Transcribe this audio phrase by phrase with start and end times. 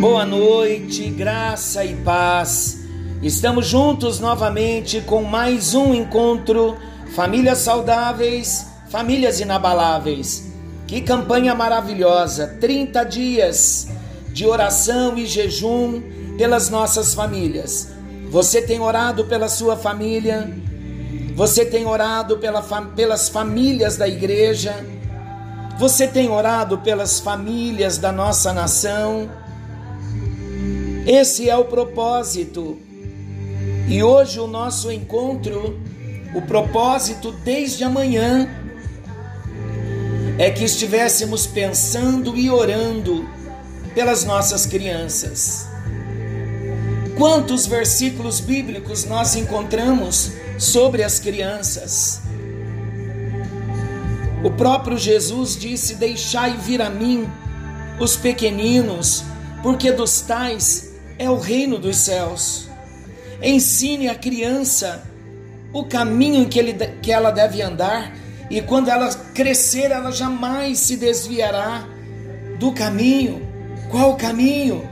[0.00, 2.80] Boa noite, graça e paz.
[3.22, 6.76] Estamos juntos novamente com mais um encontro
[7.14, 10.52] Famílias Saudáveis, Famílias Inabaláveis.
[10.86, 12.46] Que campanha maravilhosa!
[12.60, 13.88] 30 dias
[14.28, 16.02] de oração e jejum
[16.36, 17.88] pelas nossas famílias.
[18.30, 20.52] Você tem orado pela sua família?
[21.34, 24.84] Você tem orado pela fam pelas famílias da igreja?
[25.78, 29.28] Você tem orado pelas famílias da nossa nação?
[31.04, 32.78] Esse é o propósito.
[33.88, 35.78] E hoje o nosso encontro,
[36.34, 38.48] o propósito desde amanhã,
[40.38, 43.28] é que estivéssemos pensando e orando
[43.94, 45.68] pelas nossas crianças.
[47.16, 52.23] Quantos versículos bíblicos nós encontramos sobre as crianças?
[54.44, 57.26] O próprio Jesus disse: Deixai vir a mim
[57.98, 59.24] os pequeninos,
[59.62, 62.68] porque dos tais é o reino dos céus.
[63.42, 65.02] Ensine a criança
[65.72, 68.14] o caminho que, ele, que ela deve andar,
[68.48, 71.88] e quando ela crescer, ela jamais se desviará
[72.58, 73.42] do caminho.
[73.90, 74.88] Qual o caminho?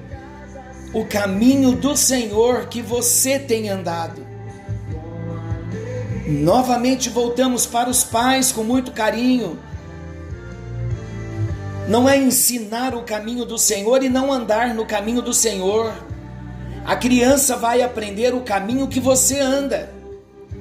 [0.92, 4.31] O caminho do Senhor que você tem andado.
[6.26, 9.58] Novamente voltamos para os pais com muito carinho.
[11.88, 15.92] Não é ensinar o caminho do Senhor e não andar no caminho do Senhor.
[16.84, 19.92] A criança vai aprender o caminho que você anda.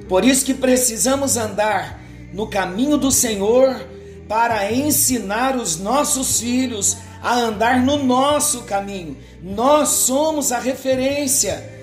[0.08, 2.00] Por isso que precisamos andar
[2.32, 3.86] no caminho do Senhor
[4.28, 9.16] para ensinar os nossos filhos a andar no nosso caminho.
[9.40, 11.81] Nós somos a referência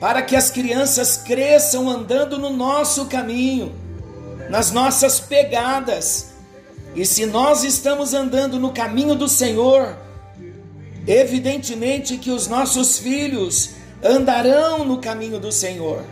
[0.00, 3.72] para que as crianças cresçam andando no nosso caminho,
[4.48, 6.32] nas nossas pegadas.
[6.96, 9.96] E se nós estamos andando no caminho do Senhor,
[11.06, 13.72] evidentemente que os nossos filhos
[14.02, 16.02] andarão no caminho do Senhor.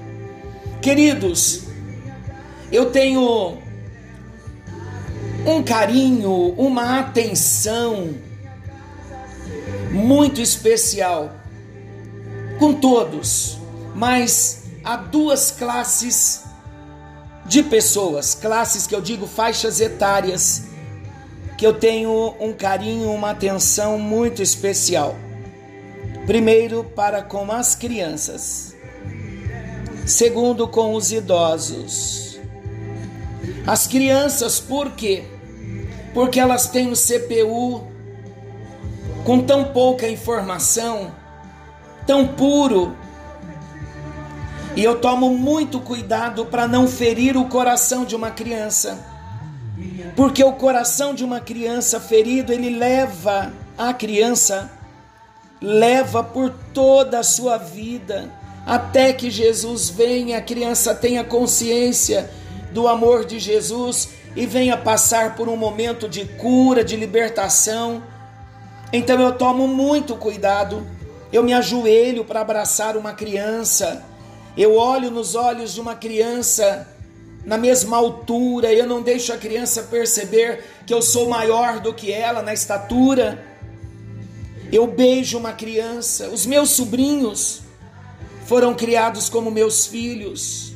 [0.82, 1.62] Queridos,
[2.70, 3.56] eu tenho
[5.46, 8.14] um carinho, uma atenção
[9.90, 11.32] muito especial
[12.58, 13.58] com todos,
[13.98, 16.44] mas há duas classes
[17.44, 20.68] de pessoas, classes que eu digo faixas etárias,
[21.56, 25.16] que eu tenho um carinho, uma atenção muito especial.
[26.26, 28.76] Primeiro, para com as crianças.
[30.06, 32.38] Segundo, com os idosos.
[33.66, 35.24] As crianças, por quê?
[36.14, 37.84] Porque elas têm o CPU
[39.24, 41.12] com tão pouca informação,
[42.06, 42.96] tão puro.
[44.78, 48.98] E eu tomo muito cuidado para não ferir o coração de uma criança.
[50.14, 54.78] Porque o coração de uma criança ferido, ele leva a criança
[55.60, 58.30] leva por toda a sua vida,
[58.64, 62.30] até que Jesus venha, a criança tenha consciência
[62.72, 68.02] do amor de Jesus e venha passar por um momento de cura, de libertação.
[68.92, 70.86] Então eu tomo muito cuidado,
[71.32, 74.04] eu me ajoelho para abraçar uma criança,
[74.58, 76.88] eu olho nos olhos de uma criança
[77.44, 82.12] na mesma altura, eu não deixo a criança perceber que eu sou maior do que
[82.12, 83.42] ela na estatura.
[84.72, 87.62] Eu beijo uma criança, os meus sobrinhos
[88.46, 90.74] foram criados como meus filhos.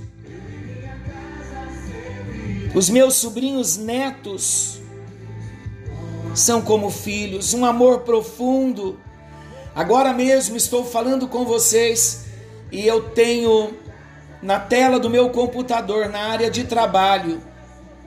[2.75, 4.81] Os meus sobrinhos netos
[6.35, 8.99] são como filhos, um amor profundo.
[9.75, 12.22] Agora mesmo estou falando com vocês
[12.73, 13.75] e eu tenho
[14.43, 17.41] na tela do meu computador, na área de trabalho,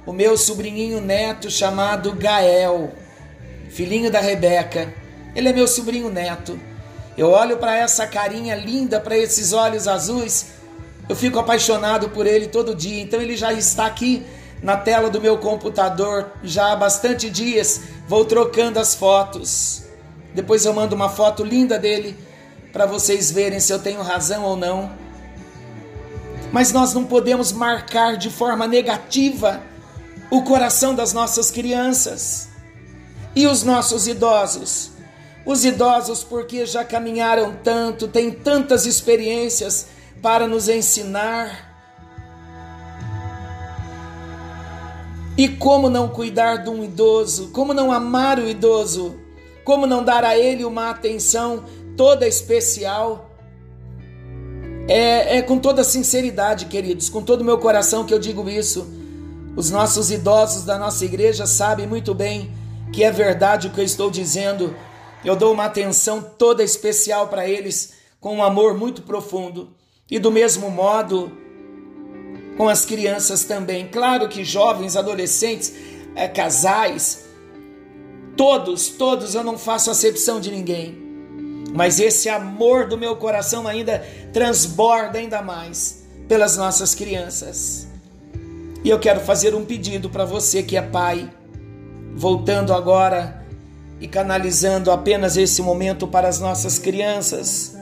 [0.06, 2.92] o meu sobrinho neto chamado Gael,
[3.70, 4.92] filhinho da Rebeca.
[5.36, 6.60] Ele é meu sobrinho neto.
[7.16, 10.48] Eu olho para essa carinha linda, para esses olhos azuis,
[11.08, 13.02] eu fico apaixonado por ele todo dia.
[13.04, 14.26] Então ele já está aqui
[14.64, 17.82] na tela do meu computador já há bastante dias.
[18.08, 19.84] Vou trocando as fotos.
[20.34, 22.18] Depois eu mando uma foto linda dele
[22.76, 24.92] para vocês verem se eu tenho razão ou não.
[26.52, 29.64] Mas nós não podemos marcar de forma negativa
[30.30, 32.50] o coração das nossas crianças
[33.34, 34.92] e os nossos idosos.
[35.46, 39.86] Os idosos, porque já caminharam tanto, têm tantas experiências
[40.22, 41.74] para nos ensinar.
[45.38, 47.52] E como não cuidar de um idoso?
[47.54, 49.25] Como não amar o idoso?
[49.66, 51.66] Como não dar a ele uma atenção
[51.98, 53.32] toda especial?
[54.88, 58.88] É, é com toda sinceridade, queridos, com todo o meu coração que eu digo isso.
[59.58, 62.54] Os nossos idosos da nossa igreja sabem muito bem
[62.94, 64.74] que é verdade o que eu estou dizendo
[65.26, 69.70] eu dou uma atenção toda especial para eles, com um amor muito profundo.
[70.10, 71.32] E do mesmo modo,
[72.56, 73.88] com as crianças também.
[73.88, 75.74] Claro que jovens, adolescentes,
[76.16, 77.25] é, casais,
[78.36, 81.04] todos, todos, eu não faço acepção de ninguém.
[81.74, 87.88] Mas esse amor do meu coração ainda transborda ainda mais pelas nossas crianças.
[88.84, 91.30] E eu quero fazer um pedido para você que é pai,
[92.16, 93.44] voltando agora
[94.00, 97.76] e canalizando apenas esse momento para as nossas crianças.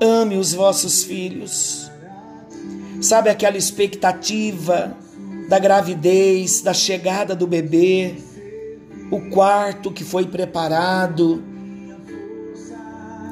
[0.00, 1.90] Ame os vossos filhos.
[3.00, 4.96] Sabe aquela expectativa
[5.48, 8.16] da gravidez, da chegada do bebê,
[9.10, 11.42] o quarto que foi preparado,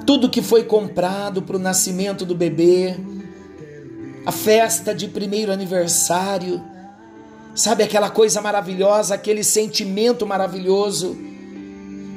[0.06, 2.96] tudo que foi comprado para o nascimento do bebê,
[4.26, 6.62] a festa de primeiro aniversário,
[7.54, 11.16] sabe aquela coisa maravilhosa, aquele sentimento maravilhoso.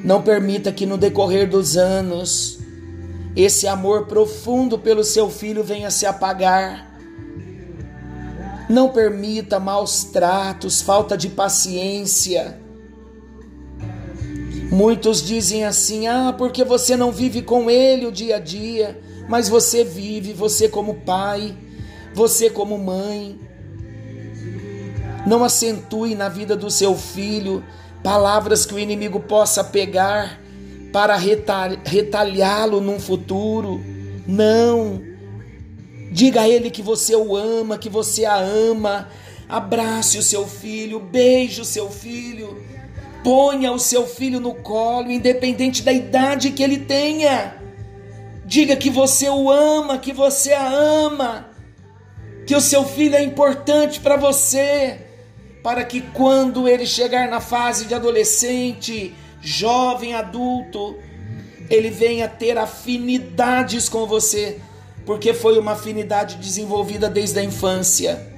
[0.04, 2.58] Não permita que no decorrer dos anos
[3.36, 6.92] esse amor profundo pelo seu filho venha se apagar
[8.72, 12.58] não permita maus tratos, falta de paciência.
[14.72, 18.98] Muitos dizem assim: ah, porque você não vive com ele o dia a dia,
[19.28, 21.54] mas você vive, você como pai,
[22.14, 23.38] você como mãe.
[25.26, 27.62] Não acentue na vida do seu filho
[28.02, 30.40] palavras que o inimigo possa pegar
[30.90, 33.78] para retalhá-lo num futuro.
[34.26, 35.02] Não.
[36.10, 39.08] Diga a ele que você o ama, que você a ama.
[39.48, 42.71] Abrace o seu filho, beije o seu filho.
[43.22, 47.56] Ponha o seu filho no colo, independente da idade que ele tenha.
[48.44, 51.48] Diga que você o ama, que você a ama.
[52.46, 55.06] Que o seu filho é importante para você,
[55.62, 60.96] para que quando ele chegar na fase de adolescente, jovem, adulto,
[61.70, 64.60] ele venha ter afinidades com você
[65.04, 68.30] porque foi uma afinidade desenvolvida desde a infância.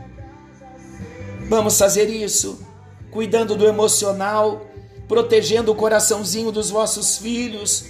[1.48, 2.66] Vamos fazer isso,
[3.10, 4.66] cuidando do emocional,
[5.08, 7.86] protegendo o coraçãozinho dos vossos filhos,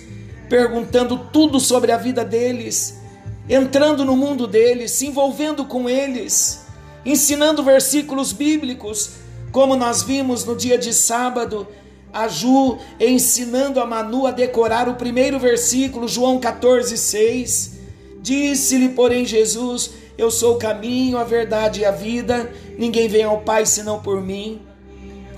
[0.49, 2.99] perguntando tudo sobre a vida deles,
[3.49, 6.67] entrando no mundo deles, se envolvendo com eles,
[7.05, 9.11] ensinando versículos bíblicos,
[9.53, 11.67] como nós vimos no dia de sábado,
[12.13, 17.75] a Ju ensinando a Manu a decorar o primeiro versículo, João 14, 6
[18.25, 23.43] Disse-lhe, porém, Jesus: Eu sou o caminho, a verdade e a vida, ninguém vem ao
[23.43, 24.63] Pai senão por mim.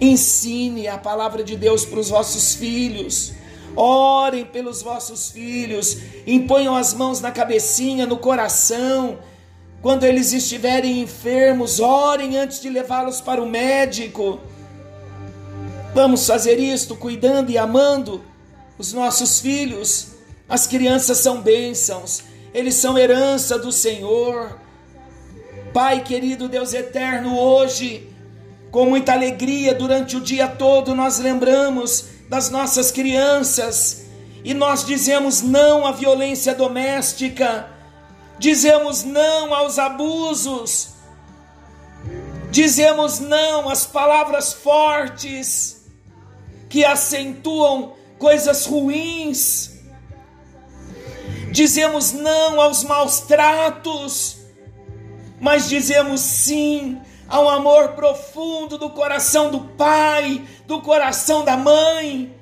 [0.00, 3.32] Ensine a palavra de Deus para os vossos filhos.
[3.74, 9.19] Orem pelos vossos filhos, imponham as mãos na cabecinha, no coração.
[9.82, 14.41] Quando eles estiverem enfermos, orem antes de levá-los para o médico.
[15.94, 18.22] Vamos fazer isto cuidando e amando
[18.79, 20.08] os nossos filhos.
[20.48, 22.22] As crianças são bênçãos
[22.56, 24.58] eles são herança do Senhor.
[25.74, 28.08] Pai querido, Deus eterno, hoje,
[28.76, 34.04] com muita alegria, durante o dia todo, nós lembramos das nossas crianças
[34.44, 37.70] e nós dizemos não à violência doméstica,
[38.38, 40.90] dizemos não aos abusos,
[42.50, 45.86] dizemos não às palavras fortes
[46.68, 49.74] que acentuam coisas ruins
[51.50, 54.36] dizemos não aos maus tratos,
[55.40, 62.34] mas dizemos sim ao amor profundo do coração do pai, do coração da mãe.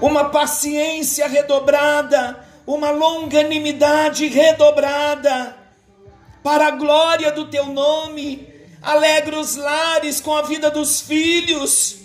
[0.00, 5.56] Uma paciência redobrada, uma longanimidade redobrada,
[6.42, 8.54] para a glória do teu nome.
[8.82, 11.96] Alegra os lares com a vida dos filhos,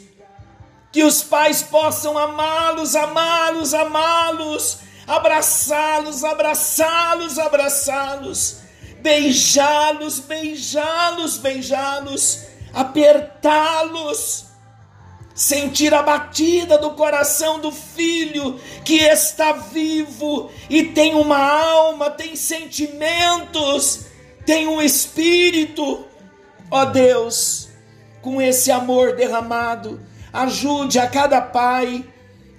[0.92, 4.80] que os pais possam amá-los, amá-los, amá-los
[5.12, 8.58] abraçá-los, abraçá-los, abraçá-los,
[9.02, 14.46] beijá-los, beijá-los, beijá-los, apertá-los,
[15.34, 22.36] sentir a batida do coração do filho que está vivo e tem uma alma, tem
[22.36, 24.06] sentimentos,
[24.46, 26.06] tem um espírito.
[26.70, 27.70] Ó Deus,
[28.22, 30.00] com esse amor derramado,
[30.32, 32.06] ajude a cada pai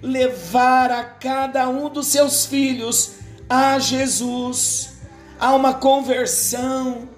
[0.01, 3.13] levar a cada um dos seus filhos
[3.49, 4.92] a Jesus,
[5.43, 7.09] a uma conversão,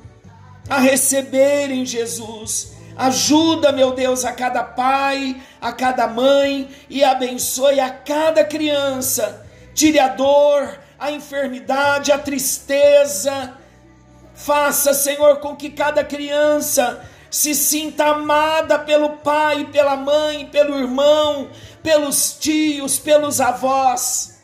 [0.68, 2.74] a receberem Jesus.
[2.98, 9.46] Ajuda, meu Deus, a cada pai, a cada mãe e abençoe a cada criança.
[9.76, 13.54] Tire a dor, a enfermidade, a tristeza.
[14.34, 21.52] Faça, Senhor, com que cada criança se sinta amada pelo pai, pela mãe, pelo irmão,
[21.84, 24.42] pelos tios, pelos avós.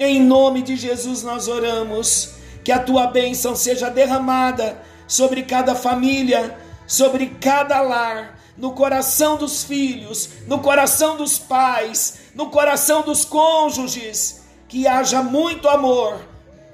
[0.00, 2.35] Em nome de Jesus nós oramos
[2.66, 9.62] que a tua bênção seja derramada sobre cada família, sobre cada lar, no coração dos
[9.62, 16.18] filhos, no coração dos pais, no coração dos cônjuges, que haja muito amor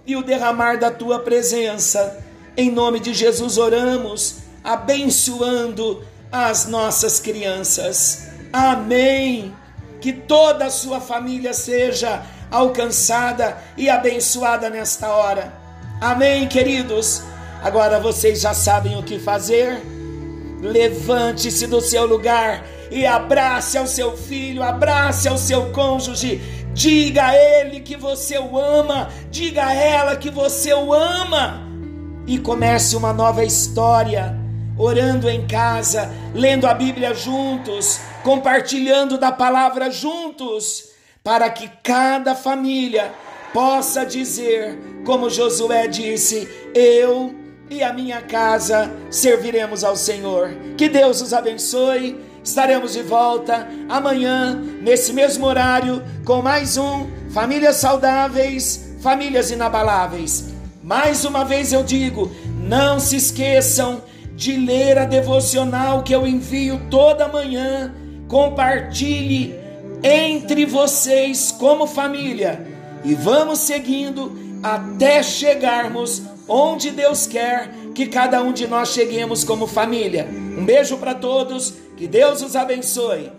[0.07, 2.25] e o derramar da tua presença.
[2.57, 8.29] Em nome de Jesus oramos, abençoando as nossas crianças.
[8.51, 9.55] Amém.
[10.01, 15.61] Que toda a sua família seja alcançada e abençoada nesta hora.
[16.03, 17.23] Amém, queridos.
[17.63, 19.81] Agora vocês já sabem o que fazer.
[20.61, 26.43] Levante-se do seu lugar e abrace ao seu filho, abrace ao seu cônjuge.
[26.75, 31.63] Diga a ele que você o ama, diga a ela que você o ama.
[32.27, 34.37] E comece uma nova história,
[34.77, 40.89] orando em casa, lendo a Bíblia juntos, compartilhando da palavra juntos,
[41.23, 43.13] para que cada família
[43.53, 47.35] possa dizer, como Josué disse: Eu
[47.71, 50.51] e a minha casa serviremos ao Senhor.
[50.77, 52.19] Que Deus os abençoe.
[52.45, 60.53] Estaremos de volta amanhã, nesse mesmo horário, com mais um Famílias Saudáveis, Famílias Inabaláveis.
[60.83, 64.03] Mais uma vez eu digo: não se esqueçam
[64.35, 67.95] de ler a devocional que eu envio toda manhã.
[68.29, 69.55] Compartilhe
[70.03, 72.67] entre vocês como família
[73.05, 79.67] e vamos seguindo até chegarmos onde Deus quer que cada um de nós cheguemos como
[79.67, 80.29] família.
[80.31, 83.31] Um beijo para todos, que Deus os abençoe.